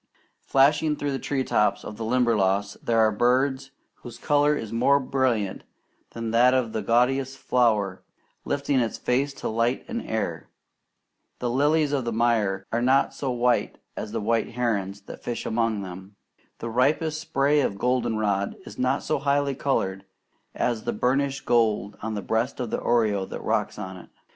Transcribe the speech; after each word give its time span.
Flashing 0.41 0.95
through 0.95 1.11
the 1.11 1.19
tree 1.19 1.43
tops 1.43 1.83
of 1.83 1.95
the 1.95 2.03
Limberlost 2.03 2.83
there 2.87 2.97
are 2.97 3.11
birds 3.11 3.69
whose 3.97 4.17
colour 4.17 4.57
is 4.57 4.73
more 4.73 4.99
brilliant 4.99 5.63
than 6.13 6.31
that 6.31 6.55
of 6.55 6.73
the 6.73 6.81
gaudiest 6.81 7.37
flower 7.37 8.01
lifting 8.43 8.79
its 8.79 8.97
face 8.97 9.31
to 9.35 9.47
light 9.47 9.85
and 9.87 10.01
air. 10.01 10.49
The 11.37 11.51
lilies 11.51 11.91
of 11.91 12.05
the 12.05 12.11
mire 12.11 12.65
are 12.71 12.81
not 12.81 13.13
so 13.13 13.29
white 13.29 13.77
as 13.95 14.11
the 14.11 14.19
white 14.19 14.53
herons 14.53 15.01
that 15.01 15.23
fish 15.23 15.45
among 15.45 15.83
them. 15.83 16.15
The 16.57 16.69
ripest 16.71 17.21
spray 17.21 17.61
of 17.61 17.77
goldenrod 17.77 18.55
is 18.65 18.79
not 18.79 19.03
so 19.03 19.19
highly 19.19 19.53
coloured 19.53 20.05
as 20.55 20.83
the 20.83 20.93
burnished 20.93 21.45
gold 21.45 21.95
on 22.01 22.15
the 22.15 22.23
breast 22.23 22.59
of 22.59 22.71
the 22.71 22.79
oriole 22.79 23.27
that 23.27 23.43
rocks 23.43 23.77
on 23.77 23.97
it. 23.97 24.09